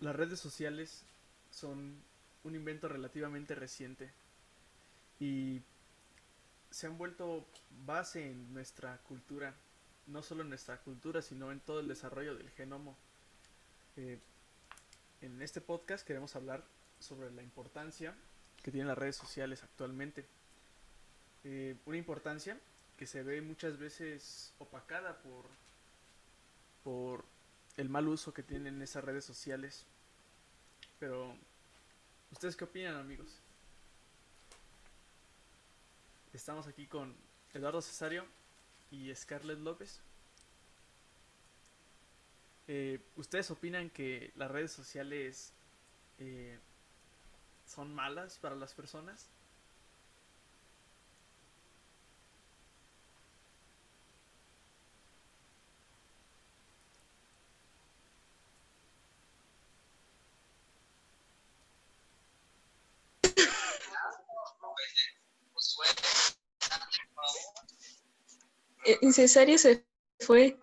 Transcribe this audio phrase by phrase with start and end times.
[0.00, 1.02] las redes sociales
[1.50, 1.96] son
[2.44, 4.10] un invento relativamente reciente
[5.20, 5.60] y
[6.70, 7.46] se han vuelto
[7.84, 9.54] base en nuestra cultura,
[10.06, 12.94] no solo en nuestra cultura, sino en todo el desarrollo del genoma.
[13.96, 14.18] Eh,
[15.22, 16.62] en este podcast queremos hablar
[17.00, 18.14] sobre la importancia
[18.62, 20.24] que tienen las redes sociales actualmente.
[21.44, 22.58] Eh, una importancia
[22.96, 25.46] que se ve muchas veces opacada por,
[26.84, 27.24] por
[27.78, 29.86] el mal uso que tienen esas redes sociales.
[30.98, 31.34] Pero,
[32.32, 33.40] ¿ustedes qué opinan amigos?
[36.32, 37.16] Estamos aquí con
[37.54, 38.26] Eduardo Cesario
[38.90, 40.00] y Scarlett López.
[42.66, 45.52] Eh, ¿Ustedes opinan que las redes sociales
[46.18, 46.58] eh,
[47.64, 49.28] son malas para las personas?
[69.12, 69.84] Cesario se
[70.20, 70.58] fue.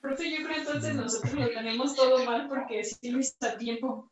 [0.00, 4.10] Profe, yo creo entonces nosotros lo tenemos todo mal porque sí lo hizo a tiempo.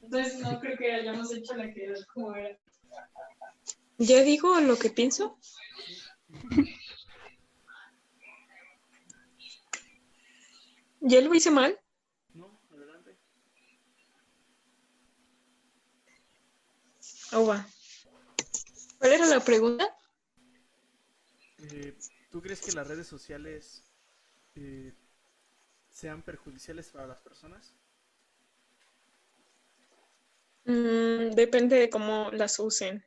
[0.00, 2.56] Entonces no creo que hayamos hecho la que era como era.
[3.98, 5.38] ¿Ya digo lo que pienso?
[11.00, 11.78] ¿Ya lo hice mal?
[12.34, 13.16] No, adelante.
[17.32, 17.66] Oh, va.
[18.98, 19.96] ¿Cuál era la pregunta?
[21.58, 21.96] Eh,
[22.36, 23.82] ¿Tú crees que las redes sociales
[24.56, 24.92] eh,
[25.88, 27.74] sean perjudiciales para las personas?
[30.66, 33.02] Mm, depende de cómo las usen.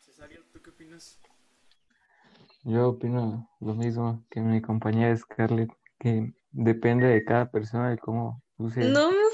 [0.00, 1.20] Cesario, ¿tú qué opinas?
[2.64, 8.42] Yo opino lo mismo que mi compañera Scarlett, que depende de cada persona de cómo
[8.56, 9.25] use No me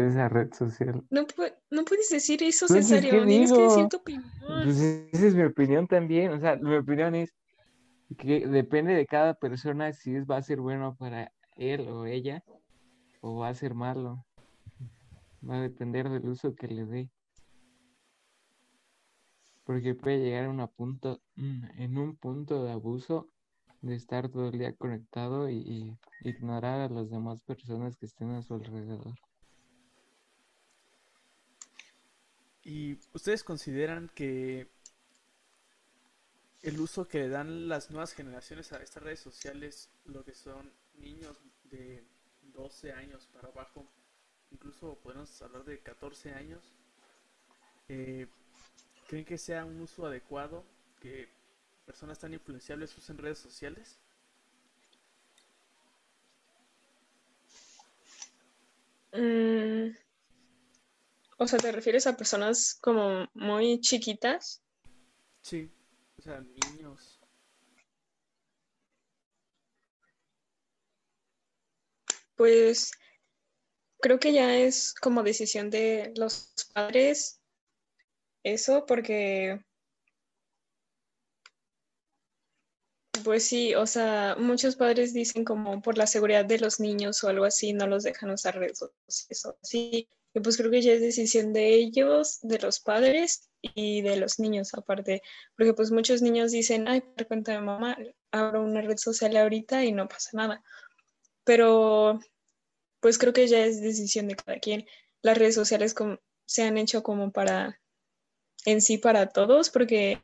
[0.00, 1.02] fue- esa red social.
[1.10, 1.26] no,
[1.70, 3.26] no puedes decir eso, Pues, es que Cesario.
[3.26, 4.24] Tienes que decir tu opinión.
[4.46, 4.78] Pues
[5.12, 7.32] esa es mi opinión también, o sea, mi opinión es
[8.18, 12.42] que depende de cada persona si es, va a ser bueno para él o ella
[13.20, 14.24] o va a ser malo.
[15.48, 17.10] Va a depender del uso que le dé.
[19.64, 23.28] Porque puede llegar a una punto, mm, en un punto de abuso
[23.80, 28.30] de estar todo el día conectado y, y ignorar a las demás personas que estén
[28.30, 29.14] a su alrededor.
[32.66, 34.66] ¿Y ustedes consideran que
[36.62, 40.72] el uso que le dan las nuevas generaciones a estas redes sociales, lo que son
[40.96, 41.36] niños
[41.70, 42.02] de
[42.54, 43.86] 12 años para abajo,
[44.50, 46.72] incluso podemos hablar de 14 años,
[47.88, 48.26] eh,
[49.06, 50.64] ¿creen que sea un uso adecuado
[51.00, 51.28] que
[51.84, 53.96] personas tan influenciables usen redes sociales?
[59.12, 59.90] Mm,
[61.38, 64.62] o sea, ¿te refieres a personas como muy chiquitas?
[65.42, 65.70] Sí,
[66.18, 67.20] o sea, niños.
[72.36, 72.90] Pues
[74.00, 77.40] creo que ya es como decisión de los padres
[78.42, 79.60] eso, porque
[83.24, 87.28] pues sí, o sea, muchos padres dicen como por la seguridad de los niños o
[87.28, 90.08] algo así, no los dejan usar redes sociales o así.
[90.42, 94.74] Pues creo que ya es decisión de ellos, de los padres y de los niños
[94.74, 95.22] aparte,
[95.56, 97.96] porque pues muchos niños dicen, ay, por cuenta de mamá,
[98.30, 100.62] abro una red social ahorita y no pasa nada.
[101.44, 102.20] Pero
[103.00, 104.86] pues creo que ya es decisión de cada quien.
[105.22, 105.94] Las redes sociales
[106.44, 107.80] se han hecho como para,
[108.66, 110.20] en sí para todos, porque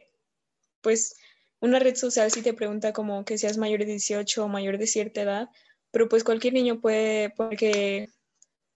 [0.82, 1.16] pues
[1.60, 4.86] una red social sí te pregunta como que seas mayor de 18 o mayor de
[4.86, 5.48] cierta edad,
[5.90, 8.08] pero pues cualquier niño puede, porque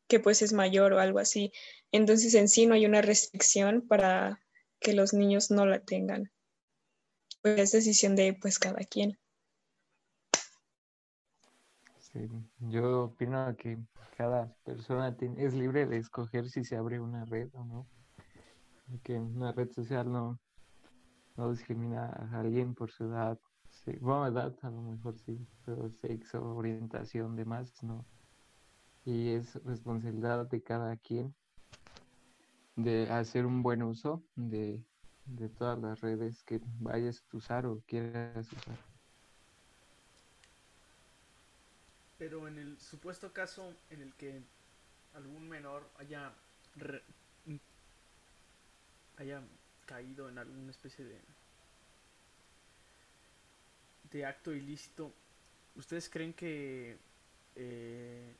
[0.08, 1.52] que pues es mayor o algo así.
[1.92, 4.40] Entonces en sí no hay una restricción para
[4.80, 6.30] que los niños no la tengan.
[7.42, 9.18] Pues es decisión de pues cada quien.
[11.98, 12.28] Sí,
[12.60, 13.78] yo opino que
[14.16, 17.86] cada persona es libre de escoger si se abre una red o no.
[19.02, 20.38] Que una red social no,
[21.36, 23.38] no discrimina a alguien por su edad.
[24.00, 28.04] Bueno, edad a lo mejor sí, pero sexo, orientación, demás, no.
[29.06, 31.32] Y es responsabilidad de cada quien
[32.74, 34.82] de hacer un buen uso de,
[35.24, 38.76] de todas las redes que vayas a usar o quieras usar.
[42.18, 44.42] Pero en el supuesto caso en el que
[45.14, 46.32] algún menor haya
[46.74, 47.02] re-
[49.18, 49.40] haya
[49.86, 51.18] caído en alguna especie de
[54.10, 55.12] de acto ilícito,
[55.74, 56.96] ¿ustedes creen que
[57.56, 58.32] eh,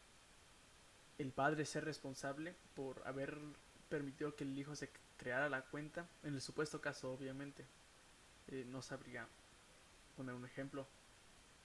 [1.19, 3.39] el padre sea responsable por haber
[3.89, 6.09] permitido que el hijo se creara la cuenta?
[6.23, 7.65] En el supuesto caso, obviamente.
[8.49, 9.27] Eh, no sabría
[10.17, 10.87] poner un ejemplo.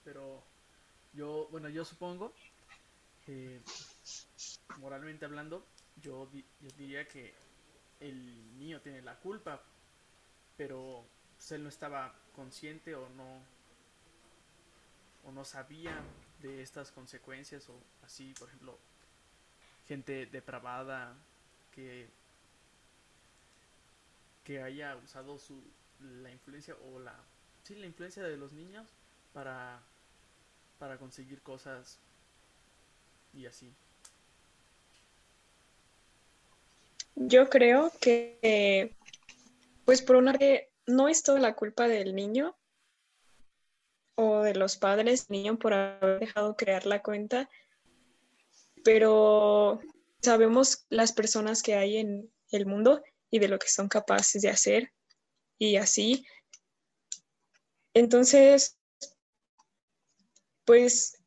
[0.04, 0.42] Pero
[1.12, 2.32] yo, bueno, yo supongo
[3.24, 3.60] que
[4.78, 5.64] moralmente hablando,
[6.02, 7.34] yo, yo diría que
[8.00, 9.62] el niño tiene la culpa,
[10.56, 11.04] pero
[11.36, 13.40] pues, él no estaba consciente o no
[15.24, 15.96] o no sabía
[16.40, 18.76] de estas consecuencias o así, por ejemplo,
[19.88, 21.14] gente depravada
[21.74, 22.08] que
[24.44, 25.62] que haya usado su
[26.00, 27.14] la influencia o la
[27.62, 28.88] sí, la influencia de los niños
[29.32, 29.80] para
[30.78, 32.00] para conseguir cosas
[33.32, 33.72] y así.
[37.14, 38.94] Yo creo que,
[39.84, 42.56] pues por una vez, no es toda la culpa del niño
[44.16, 47.48] o de los padres del niño por haber dejado crear la cuenta,
[48.84, 49.80] pero
[50.22, 54.50] sabemos las personas que hay en el mundo y de lo que son capaces de
[54.50, 54.92] hacer
[55.58, 56.24] y así.
[57.94, 58.78] Entonces,
[60.64, 61.18] pues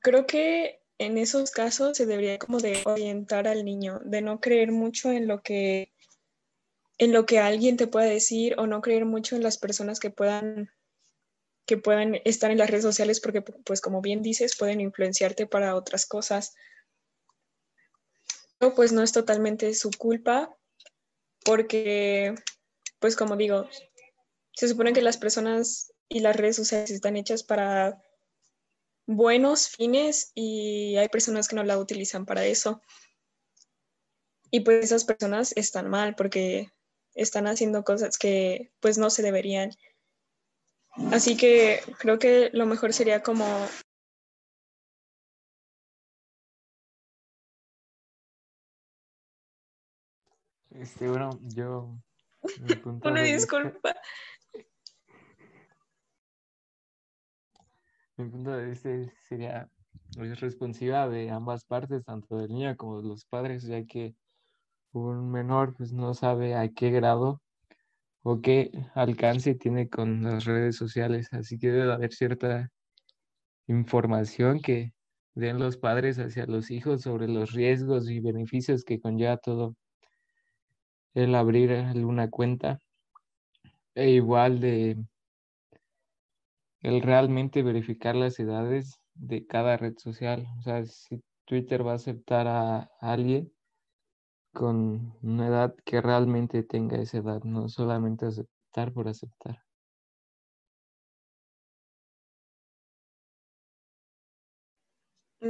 [0.00, 4.72] creo que en esos casos se debería como de orientar al niño, de no creer
[4.72, 5.92] mucho en lo que
[6.98, 10.10] en lo que alguien te pueda decir o no creer mucho en las personas que
[10.10, 10.70] puedan
[11.66, 15.74] que puedan estar en las redes sociales porque pues como bien dices pueden influenciarte para
[15.74, 16.54] otras cosas.
[18.72, 20.56] Pues no es totalmente su culpa
[21.44, 22.34] porque
[22.98, 23.68] pues como digo,
[24.54, 28.00] se supone que las personas y las redes sociales están hechas para
[29.06, 32.80] buenos fines y hay personas que no la utilizan para eso.
[34.50, 36.70] Y pues esas personas están mal porque
[37.14, 39.70] están haciendo cosas que pues no se deberían.
[41.12, 43.44] Así que creo que lo mejor sería como
[50.84, 51.96] Este, bueno, yo...
[53.04, 53.96] Una disculpa.
[58.18, 58.90] Mi punto de vista
[59.26, 59.70] sería
[60.20, 64.14] es responsiva de ambas partes, tanto del niño como de los padres, ya que
[64.92, 67.40] un menor pues no sabe a qué grado
[68.22, 72.68] o qué alcance tiene con las redes sociales, así que debe haber cierta
[73.68, 74.92] información que
[75.34, 79.74] den los padres hacia los hijos sobre los riesgos y beneficios que conlleva todo
[81.14, 81.70] el abrir
[82.04, 82.78] una cuenta
[83.94, 84.96] e igual de
[86.82, 90.46] el realmente verificar las edades de cada red social.
[90.58, 93.52] O sea, si Twitter va a aceptar a alguien
[94.54, 99.64] con una edad que realmente tenga esa edad, no solamente aceptar por aceptar.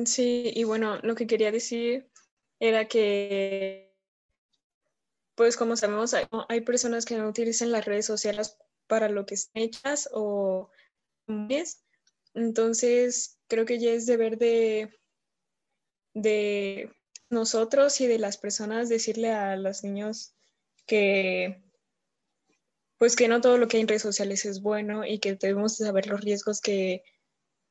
[0.07, 2.11] Sí, y bueno, lo que quería decir
[2.59, 3.84] era que,
[5.35, 6.15] pues como sabemos,
[6.49, 10.71] hay, personas que no utilizan las redes sociales para lo que están hechas o
[12.35, 14.99] entonces, creo que ya es deber de,
[16.13, 16.93] de
[17.31, 20.35] nosotros y de las personas decirle a los niños
[20.87, 21.63] que
[22.99, 25.77] pues que no todo lo que hay en redes sociales es bueno y que debemos
[25.77, 27.03] saber los riesgos que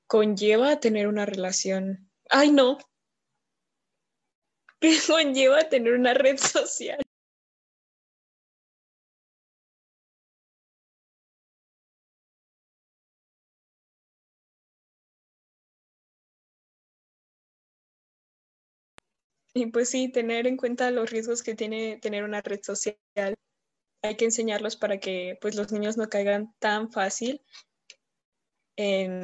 [0.08, 2.10] conlleva tener una relación.
[2.29, 2.77] Ay, no.
[4.79, 7.02] Que conlleva tener una red social.
[19.55, 23.36] Y pues sí, tener en cuenta los riesgos que tiene tener una red social.
[24.01, 27.41] Hay que enseñarlos para que pues los niños no caigan tan fácil
[28.75, 29.22] en,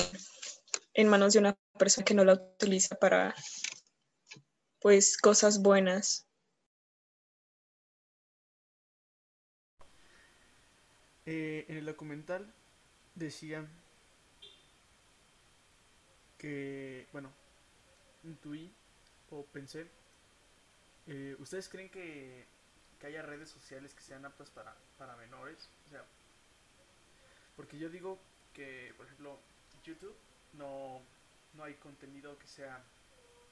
[1.07, 3.33] manos de una persona que no la utiliza para
[4.79, 6.27] pues cosas buenas.
[11.25, 12.53] Eh, en el documental
[13.15, 13.67] decían
[16.37, 17.31] que, bueno,
[18.23, 18.71] intuí
[19.29, 19.89] o pensé
[21.09, 22.45] eh, ¿Ustedes creen que,
[23.03, 25.69] haya redes sociales que sean aptas para, para menores?
[25.87, 26.05] O sea,
[27.55, 28.19] porque yo digo
[28.53, 29.39] que, por ejemplo,
[29.83, 30.15] YouTube
[30.53, 31.01] no,
[31.53, 32.83] no hay contenido que sea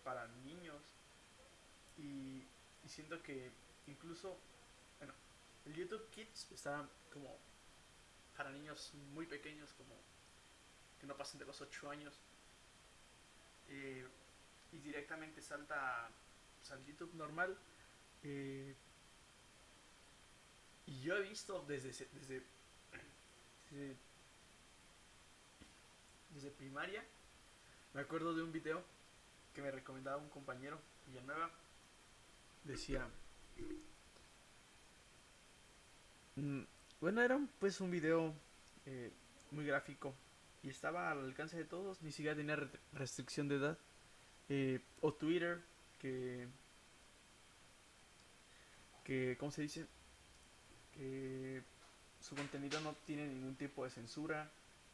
[0.03, 0.81] para niños
[1.97, 2.45] y,
[2.85, 3.51] y siento que
[3.87, 4.37] incluso,
[4.99, 5.13] bueno,
[5.65, 7.37] el YouTube Kids está como
[8.35, 9.95] para niños muy pequeños, como
[10.99, 12.19] que no pasen de los 8 años.
[13.69, 14.07] Eh,
[14.71, 16.09] y directamente salta
[16.71, 17.57] al YouTube normal.
[18.23, 18.73] Eh,
[20.87, 22.41] y yo he visto desde, desde,
[26.33, 27.03] desde, primaria
[27.93, 28.83] Me acuerdo de un video
[29.53, 31.49] que me recomendaba un compañero, Villanueva.
[32.63, 33.07] Decía...
[36.35, 36.61] mm,
[37.01, 38.33] Bueno, era pues un video
[38.85, 39.11] eh,
[39.51, 40.13] muy gráfico
[40.63, 43.77] y estaba al alcance de todos, ni siquiera tenía re- restricción de edad.
[44.49, 45.61] Eh, o Twitter,
[45.99, 46.47] que...
[49.03, 49.85] que ¿Cómo se dice?
[50.93, 51.61] Que
[52.21, 54.49] su contenido no tiene ningún tipo de censura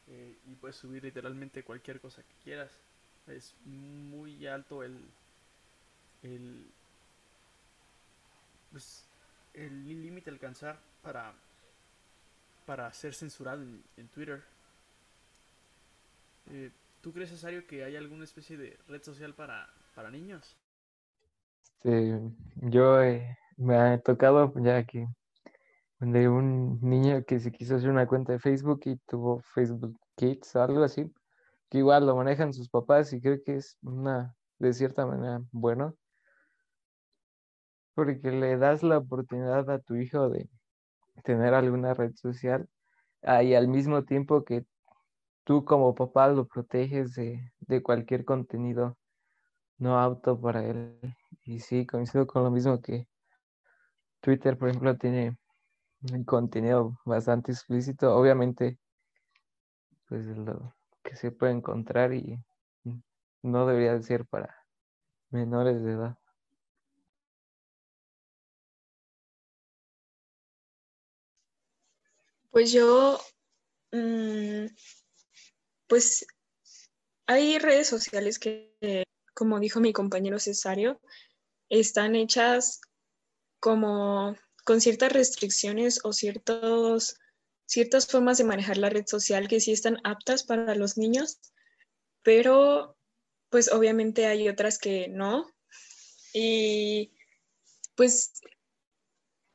[0.08, 2.72] eh, y puedes subir literalmente cualquier cosa que quieras.
[3.28, 5.00] Es muy alto el...
[6.24, 6.72] el
[8.72, 9.06] pues,
[9.54, 11.34] el límite alcanzar para
[12.66, 14.44] para ser censurado en, en Twitter.
[16.50, 20.56] Eh, ¿Tú crees necesario que haya alguna especie de red social para, para niños?
[21.84, 22.18] Este,
[22.56, 25.06] yo eh, me ha tocado ya que
[26.00, 30.56] de un niño que se quiso hacer una cuenta de Facebook y tuvo Facebook Kids
[30.56, 31.14] o algo así,
[31.70, 35.96] que igual lo manejan sus papás y creo que es una, de cierta manera, bueno,
[37.96, 40.50] porque le das la oportunidad a tu hijo de
[41.24, 42.68] tener alguna red social
[43.24, 44.66] ah, y al mismo tiempo que
[45.44, 48.98] tú como papá lo proteges de, de cualquier contenido
[49.78, 50.98] no apto para él.
[51.46, 53.08] Y sí, coincido con lo mismo que
[54.22, 55.38] Twitter, por ejemplo, tiene
[56.12, 58.80] un contenido bastante explícito, obviamente,
[60.08, 62.40] pues lo que se puede encontrar y
[63.42, 64.56] no debería de ser para
[65.30, 66.18] menores de edad.
[72.52, 73.20] Pues yo,
[73.92, 74.68] mm,
[75.88, 76.26] pues
[77.26, 81.02] hay redes sociales que, como dijo mi compañero Cesario,
[81.80, 82.82] están hechas
[83.60, 87.18] como con ciertas restricciones o ciertos,
[87.66, 91.40] ciertas formas de manejar la red social que sí están aptas para los niños,
[92.22, 92.98] pero
[93.50, 95.52] pues obviamente hay otras que no.
[96.34, 97.12] Y
[97.96, 98.34] pues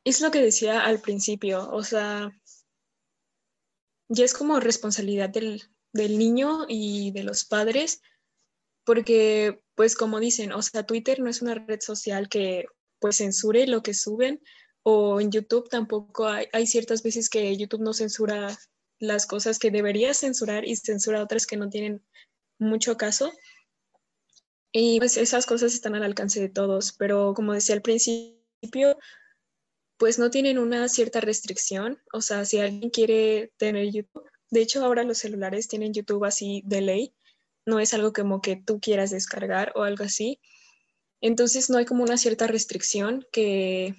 [0.03, 2.31] es lo que decía al principio, o sea,
[4.07, 8.01] ya es como responsabilidad del, del niño y de los padres,
[8.89, 12.65] porque pues como dicen, o sea, Twitter no es una red social que
[12.97, 14.41] pues censure lo que suben,
[14.81, 18.57] o en YouTube tampoco hay, ciertas veces que YouTube no censura
[18.97, 22.03] las cosas que debería censurar y censura otras que no tienen
[22.57, 23.31] mucho caso.
[24.71, 28.97] Y pues esas cosas están al alcance de todos, pero como decía al principio,
[29.97, 32.01] pues no tienen una cierta restricción.
[32.11, 36.63] O sea, si alguien quiere tener YouTube, de hecho ahora los celulares tienen YouTube así
[36.65, 37.13] de ley,
[37.69, 40.39] no es algo como que tú quieras descargar o algo así.
[41.21, 43.95] Entonces no hay como una cierta restricción que,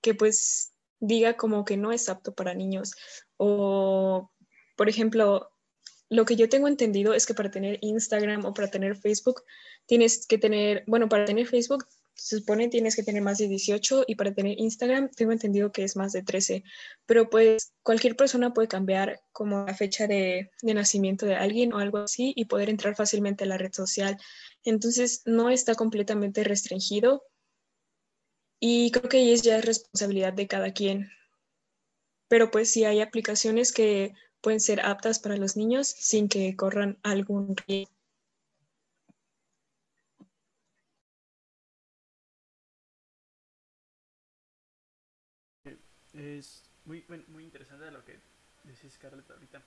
[0.00, 2.92] que pues diga como que no es apto para niños.
[3.36, 4.30] O,
[4.76, 5.50] por ejemplo,
[6.08, 9.42] lo que yo tengo entendido es que para tener Instagram o para tener Facebook
[9.86, 11.86] tienes que tener, bueno, para tener Facebook
[12.22, 15.82] se supone tienes que tener más de 18 y para tener Instagram tengo entendido que
[15.82, 16.62] es más de 13,
[17.04, 21.78] pero pues cualquier persona puede cambiar como la fecha de, de nacimiento de alguien o
[21.78, 24.16] algo así y poder entrar fácilmente a la red social.
[24.62, 27.24] Entonces no está completamente restringido
[28.60, 31.10] y creo que ahí es ya responsabilidad de cada quien.
[32.28, 37.00] Pero pues sí hay aplicaciones que pueden ser aptas para los niños sin que corran
[37.02, 38.01] algún riesgo.
[46.22, 48.16] Es muy, muy interesante lo que
[48.62, 49.60] decís, Scarlett, ahorita.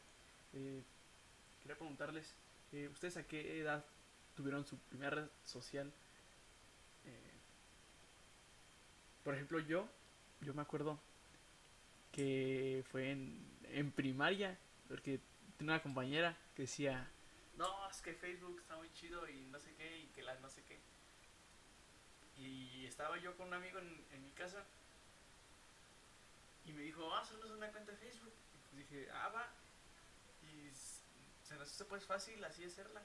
[0.53, 0.81] Eh,
[1.61, 2.33] quería preguntarles,
[2.71, 3.83] eh, ¿ustedes a qué edad
[4.37, 5.91] tuvieron su primera red social?
[7.03, 7.31] Eh,
[9.25, 9.85] por ejemplo, yo,
[10.41, 10.97] yo me acuerdo
[12.13, 14.57] que fue en, en primaria,
[14.87, 15.19] porque
[15.57, 17.09] tenía una compañera que decía,
[17.57, 20.49] no, es que Facebook está muy chido y no sé qué, y que la no
[20.49, 20.79] sé qué.
[22.37, 24.65] Y estaba yo con un amigo en, en mi casa
[26.65, 28.33] y me dijo, ah, solo es una cuenta de Facebook.
[28.53, 29.47] Y pues dije, ah, va.
[30.41, 30.71] Y
[31.43, 33.03] se nos hizo pues fácil así hacerla.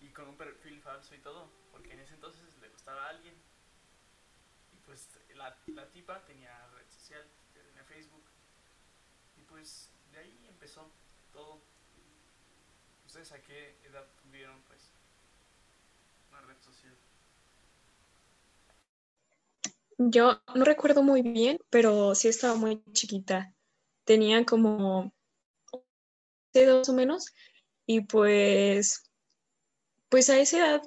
[0.00, 3.34] Y con un perfil falso y todo, porque en ese entonces le gustaba a alguien.
[4.72, 8.24] Y pues la, la tipa tenía red social, tenía Facebook.
[9.38, 10.90] Y pues de ahí empezó
[11.32, 11.60] todo.
[13.06, 14.90] ¿Ustedes a qué edad tuvieron pues
[16.30, 16.94] una red social?
[19.98, 23.54] Yo no recuerdo muy bien, pero sí estaba muy chiquita.
[24.04, 25.12] Tenía como
[26.54, 27.32] 11 más o menos
[27.86, 29.10] y pues,
[30.08, 30.82] pues a esa edad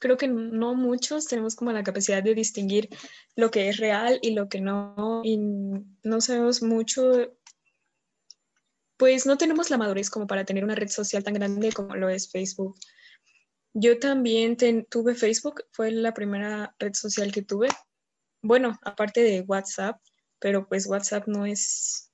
[0.00, 2.88] creo que no muchos tenemos como la capacidad de distinguir
[3.36, 7.32] lo que es real y lo que no, y no sabemos mucho,
[8.96, 12.08] pues no tenemos la madurez como para tener una red social tan grande como lo
[12.08, 12.76] es Facebook.
[13.74, 17.68] Yo también ten- tuve Facebook, fue la primera red social que tuve.
[18.44, 19.98] Bueno, aparte de WhatsApp,
[20.38, 22.12] pero pues WhatsApp no es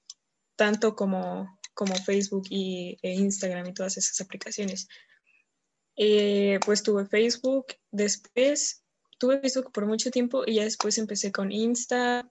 [0.55, 4.87] tanto como, como Facebook y, e Instagram y todas esas aplicaciones.
[5.97, 8.85] Eh, pues tuve Facebook, después
[9.19, 12.31] tuve Facebook por mucho tiempo y ya después empecé con Insta,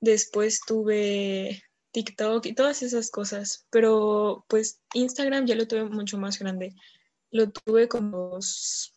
[0.00, 1.62] después tuve
[1.92, 6.74] TikTok y todas esas cosas, pero pues Instagram ya lo tuve mucho más grande.
[7.30, 8.92] Lo tuve como los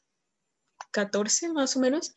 [0.90, 2.16] 14 más o menos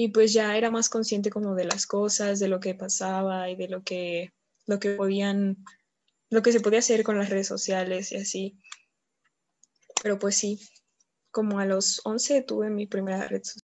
[0.00, 3.56] y pues ya era más consciente como de las cosas, de lo que pasaba y
[3.56, 4.32] de lo que,
[4.66, 5.56] lo que podían,
[6.30, 8.58] lo que se podía hacer con las redes sociales y así.
[10.00, 10.60] Pero pues sí,
[11.32, 13.68] como a los 11 tuve mi primera red social.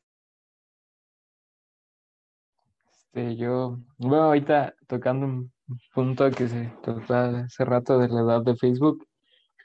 [3.16, 5.54] Este, yo, bueno, ahorita tocando un
[5.94, 9.08] punto que se tocó hace rato de la edad de Facebook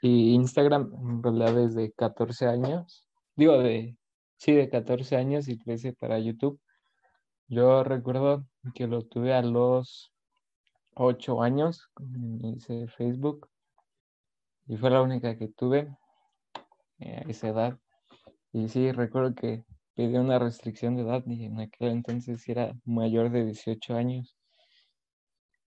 [0.03, 3.97] y Instagram, en realidad desde 14 años, digo de,
[4.41, 6.59] sí, de 14 años y 13 para YouTube.
[7.47, 10.11] Yo recuerdo que lo tuve a los
[10.95, 11.91] 8 años,
[12.41, 13.47] hice Facebook,
[14.65, 15.95] y fue la única que tuve
[16.99, 17.79] eh, a esa edad.
[18.51, 23.29] Y sí, recuerdo que pedí una restricción de edad y en aquel entonces era mayor
[23.29, 24.35] de 18 años.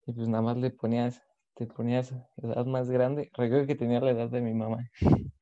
[0.04, 1.22] Y pues nada más le ponías,
[1.54, 3.30] te ponías edad más grande.
[3.34, 4.90] Recuerdo que tenía la edad de mi mamá.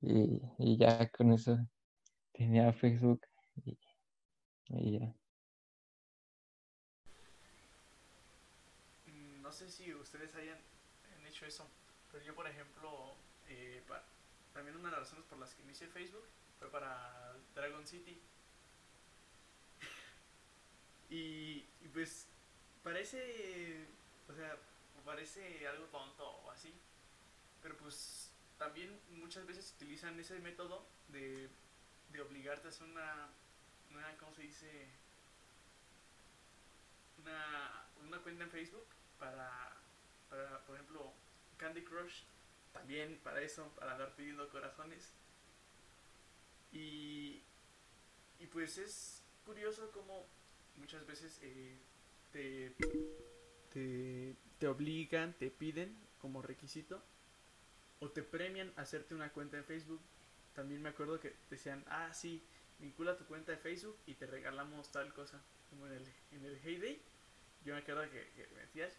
[0.00, 1.58] Y ya con eso
[2.38, 3.20] tenía Facebook
[3.64, 3.76] y,
[4.98, 5.14] ya.
[9.06, 10.58] Mm, No sé si ustedes hayan,
[11.26, 11.68] hecho eso,
[12.10, 13.14] pero yo, por ejemplo,
[13.48, 13.82] eh,
[14.54, 16.24] también una de las razones por las que inicié Facebook
[16.58, 18.18] fue para Dragon City.
[21.10, 21.60] y
[21.92, 22.28] pues
[22.82, 23.84] parece,
[24.28, 24.56] o sea,
[25.04, 26.72] parece algo tonto o así,
[27.62, 31.48] pero pues también muchas veces utilizan ese método de,
[32.12, 33.28] de obligarte a hacer una,
[33.90, 34.86] una, ¿cómo se dice?
[37.22, 38.86] Una, una cuenta en Facebook
[39.18, 39.76] para,
[40.30, 41.12] para, por ejemplo,
[41.56, 42.22] Candy Crush,
[42.72, 45.12] también para eso, para andar pidiendo corazones.
[46.72, 47.42] Y,
[48.38, 50.26] y pues es curioso como
[50.76, 51.76] muchas veces eh,
[52.32, 52.74] te,
[53.72, 57.02] te, te obligan, te piden como requisito
[58.00, 60.00] o te premian hacerte una cuenta en Facebook.
[60.58, 62.42] También me acuerdo que decían, ah, sí,
[62.80, 65.40] vincula tu cuenta de Facebook y te regalamos tal cosa,
[65.70, 67.00] como en el, en el Heyday.
[67.64, 68.92] Yo me acuerdo que, que metías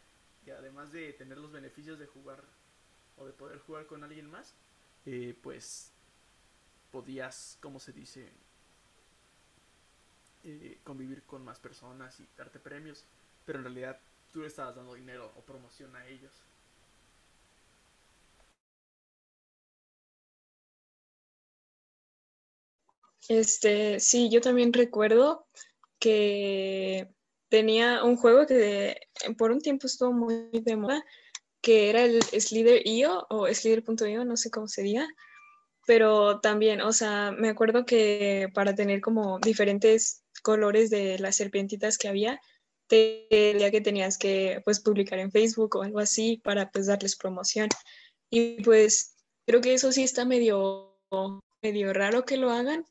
[0.45, 2.41] y además de tener los beneficios de jugar
[3.17, 4.56] o de poder jugar con alguien más,
[5.06, 5.91] eh, pues
[6.93, 8.32] podías, como se dice,
[10.45, 13.04] eh, convivir con más personas y darte premios,
[13.45, 14.00] pero en realidad
[14.32, 16.41] tú le estabas dando dinero o promoción a ellos.
[23.28, 25.46] Este, sí, yo también recuerdo
[26.00, 27.10] que
[27.50, 29.02] tenía un juego que
[29.38, 31.04] por un tiempo estuvo muy de moda,
[31.62, 35.08] que era el Slither.io o Slither.io, no sé cómo se diga,
[35.86, 41.98] pero también, o sea, me acuerdo que para tener como diferentes colores de las serpientitas
[41.98, 42.40] que había,
[42.88, 47.16] te decía que tenías que pues publicar en Facebook o algo así para pues darles
[47.16, 47.70] promoción.
[48.30, 51.00] Y pues creo que eso sí está medio,
[51.62, 52.86] medio raro que lo hagan,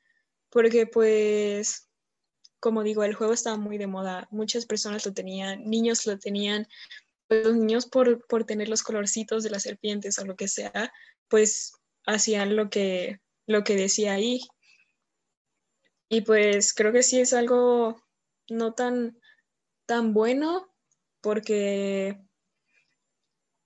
[0.50, 1.88] porque pues,
[2.60, 6.66] como digo, el juego estaba muy de moda, muchas personas lo tenían, niños lo tenían,
[7.26, 10.92] pues los niños por, por tener los colorcitos de las serpientes o lo que sea,
[11.28, 11.72] pues
[12.06, 14.40] hacían lo que, lo que decía ahí.
[16.08, 18.02] Y pues creo que sí es algo
[18.48, 19.20] no tan,
[19.86, 20.72] tan bueno,
[21.20, 22.18] porque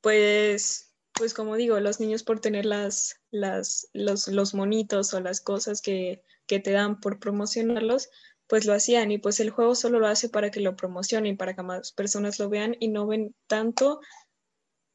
[0.00, 5.40] pues, pues como digo, los niños por tener las, las, los, los monitos o las
[5.40, 8.10] cosas que, que te dan por promocionarlos,
[8.46, 11.54] pues lo hacían y pues el juego solo lo hace para que lo promocionen, para
[11.54, 14.00] que más personas lo vean y no ven tanto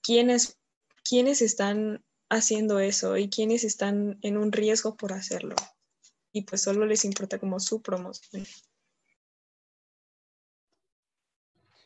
[0.04, 0.60] quiénes,
[1.04, 5.56] quiénes están haciendo eso y quiénes están en un riesgo por hacerlo.
[6.32, 8.46] Y pues solo les importa como su promoción.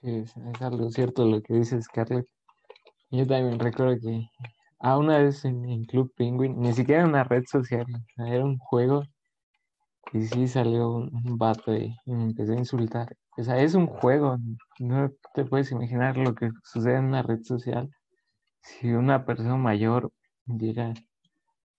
[0.02, 2.28] Sí, es, algo cierto lo que dices, Scarlett.
[3.10, 4.28] Yo también recuerdo que
[4.80, 7.86] a una vez en, en Club Penguin, ni siquiera una red social,
[8.18, 9.06] era un juego
[10.14, 13.16] y sí salió un, vato y, y me empezó a insultar.
[13.38, 14.38] O sea, es un juego,
[14.80, 17.90] no te puedes imaginar lo que sucede en una red social.
[18.62, 20.12] Si una persona mayor
[20.46, 20.94] llega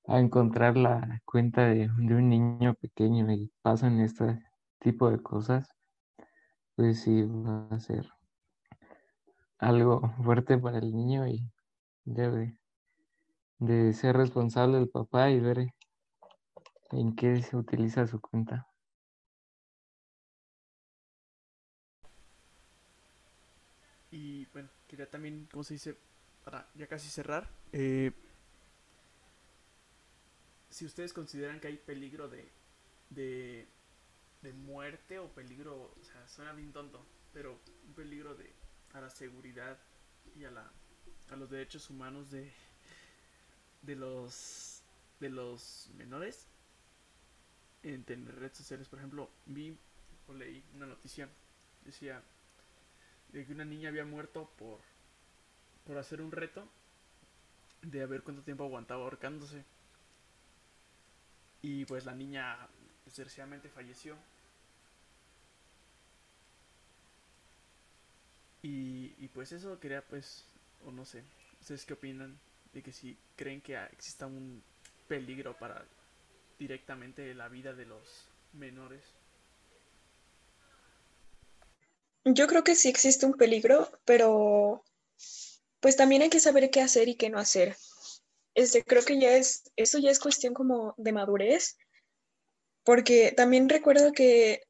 [0.07, 4.41] a encontrar la cuenta de, de un niño pequeño y pasan este
[4.81, 5.69] tipo de cosas,
[6.75, 8.09] pues sí va a ser
[9.59, 11.49] algo fuerte para el niño y
[12.05, 12.57] debe
[13.59, 15.69] de ser responsable el papá y ver
[16.93, 18.69] en qué se utiliza su cuenta.
[24.11, 25.97] Y bueno, quería también, ¿cómo se dice?
[26.45, 27.49] Para ya casi cerrar.
[27.73, 28.13] eh,
[30.71, 32.51] si ustedes consideran que hay peligro de,
[33.11, 33.69] de,
[34.43, 38.53] de muerte o peligro, o sea, suena bien tonto, pero un peligro de,
[38.93, 39.79] a la seguridad
[40.37, 40.71] y a, la,
[41.31, 42.53] a los derechos humanos de,
[43.83, 44.83] de los
[45.21, 46.49] de los menores
[47.83, 48.89] en redes sociales.
[48.89, 49.77] Por ejemplo, vi
[50.29, 51.29] o leí una noticia,
[51.85, 52.23] decía
[53.33, 54.81] de que una niña había muerto por,
[55.87, 56.69] por hacer un reto
[57.83, 59.65] de a ver cuánto tiempo aguantaba ahorcándose.
[61.63, 62.69] Y pues la niña
[63.05, 64.17] desgraciadamente falleció.
[68.63, 70.45] Y, y pues eso quería pues,
[70.87, 71.25] o no sé,
[71.61, 72.39] ¿ustedes qué opinan?
[72.73, 74.63] De que si creen que exista un
[75.09, 75.85] peligro para
[76.59, 79.03] directamente la vida de los menores.
[82.25, 84.85] Yo creo que sí existe un peligro, pero
[85.81, 87.77] pues también hay que saber qué hacer y qué no hacer.
[88.55, 91.77] Este, creo que ya es, eso ya es cuestión como de madurez,
[92.85, 94.63] porque también recuerdo que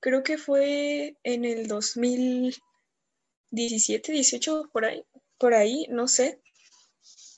[0.00, 5.04] creo que fue en el 2017, 18, por ahí,
[5.38, 6.40] por ahí, no sé,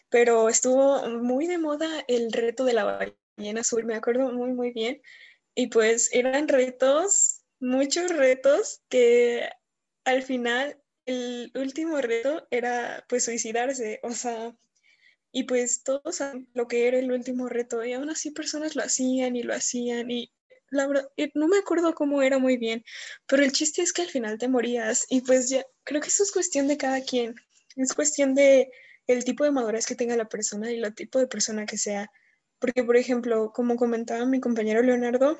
[0.08, 4.72] pero estuvo muy de moda el reto de la ballena azul, me acuerdo muy, muy
[4.72, 5.00] bien,
[5.54, 9.48] y pues eran retos muchos retos que
[10.04, 14.54] al final el último reto era pues suicidarse, o sea,
[15.30, 18.82] y pues todos saben lo que era el último reto y aún así personas lo
[18.82, 20.32] hacían y lo hacían y
[20.70, 22.82] la verdad, no me acuerdo cómo era muy bien,
[23.26, 26.22] pero el chiste es que al final te morías y pues ya creo que eso
[26.22, 27.34] es cuestión de cada quien,
[27.76, 28.70] es cuestión de
[29.06, 32.10] el tipo de madurez que tenga la persona y el tipo de persona que sea.
[32.62, 35.36] Porque, por ejemplo, como comentaba mi compañero Leonardo,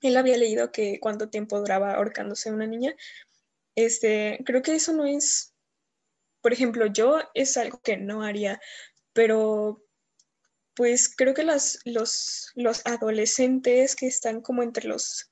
[0.00, 2.96] él había leído que cuánto tiempo duraba ahorcándose una niña.
[3.76, 5.54] Este, creo que eso no es,
[6.40, 8.60] por ejemplo, yo es algo que no haría,
[9.12, 9.80] pero
[10.74, 15.30] pues creo que las, los, los adolescentes que están como entre los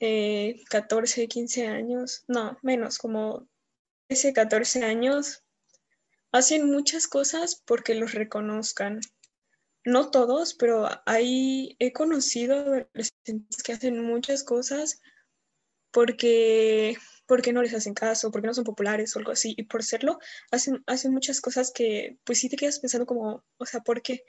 [0.00, 3.48] eh, 14, 15 años, no, menos, como
[4.08, 5.44] 13, 14 años,
[6.32, 9.00] hacen muchas cosas porque los reconozcan
[9.86, 15.00] no todos, pero ahí he conocido adolescentes que hacen muchas cosas
[15.92, 16.96] porque,
[17.26, 20.18] porque no les hacen caso, porque no son populares o algo así, y por serlo,
[20.50, 24.24] hacen, hacen muchas cosas que pues sí te quedas pensando como, o sea, ¿por qué?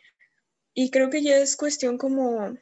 [0.76, 2.56] Y creo que ya es cuestión como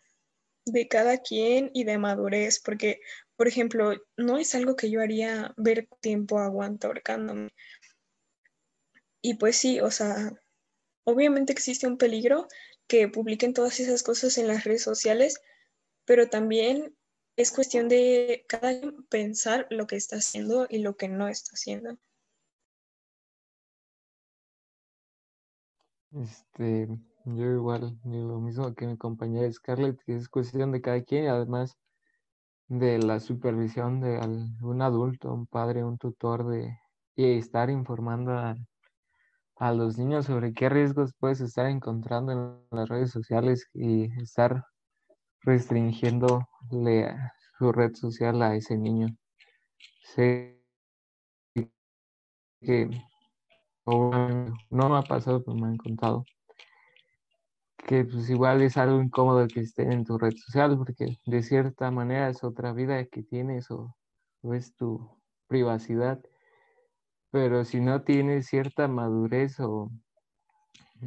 [0.66, 3.02] de cada quien y de madurez, porque,
[3.36, 7.50] por ejemplo, no es algo que yo haría ver tiempo aguanta ahorcándome.
[9.22, 10.32] Y pues sí, o sea,
[11.04, 12.48] obviamente existe un peligro,
[12.88, 15.42] que publiquen todas esas cosas en las redes sociales,
[16.06, 16.96] pero también
[17.36, 21.52] es cuestión de cada quien pensar lo que está haciendo y lo que no está
[21.54, 21.98] haciendo.
[26.12, 26.88] Este,
[27.26, 31.78] yo igual, lo mismo que mi compañera Scarlett, que es cuestión de cada quien además
[32.68, 34.18] de la supervisión de
[34.62, 36.80] un adulto, un padre, un tutor, de
[37.16, 38.56] y estar informando a,
[39.58, 44.66] a los niños sobre qué riesgos puedes estar encontrando en las redes sociales y estar
[45.42, 47.16] restringiéndole
[47.58, 49.08] su red social a ese niño.
[50.04, 50.62] Sé
[52.62, 52.90] que
[53.86, 56.26] no me ha pasado, pero me han contado
[57.86, 61.92] que pues igual es algo incómodo que esté en tu red social porque de cierta
[61.92, 63.96] manera es otra vida que tienes o,
[64.42, 66.20] o es tu privacidad
[67.36, 69.92] pero si no tienes cierta madurez o,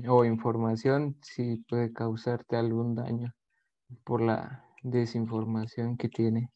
[0.06, 3.34] o información, sí puede causarte algún daño
[4.04, 6.50] por la desinformación que tienes.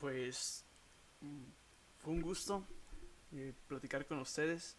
[0.00, 0.64] Pues
[1.20, 1.44] mm,
[1.98, 2.66] fue un gusto
[3.30, 4.76] eh, platicar con ustedes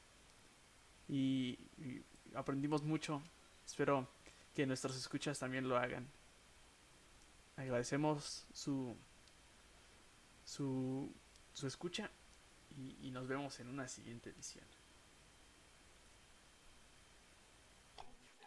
[1.08, 2.04] y, y
[2.36, 3.24] aprendimos mucho.
[3.66, 4.10] Espero
[4.54, 6.12] que nuestros escuchas también lo hagan.
[7.56, 8.96] Agradecemos su,
[10.44, 11.14] su,
[11.54, 12.10] su escucha
[12.76, 14.66] y, y nos vemos en una siguiente edición.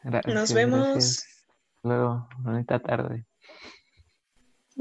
[0.03, 0.81] Gracias, Nos vemos.
[0.81, 1.47] gracias.
[1.83, 3.25] Luego, bonita tarde.